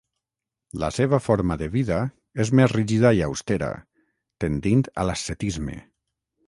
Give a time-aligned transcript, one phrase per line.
[0.83, 1.99] La seva forma de vida
[2.45, 3.71] és més rígida i austera,
[4.47, 5.81] tendint a l'ascetisme.